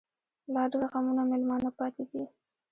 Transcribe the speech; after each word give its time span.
لا 0.53 0.63
ډيـر 0.71 0.83
غمـــــونه 0.91 1.23
مېلـــمانه 1.29 1.69
پــاتې 1.77 2.03
دي 2.11 2.23